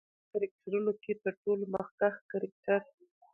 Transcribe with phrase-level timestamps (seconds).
[0.03, 0.07] په
[0.41, 2.81] دې کرکترونو کې تر ټولو مخکښ کرکتر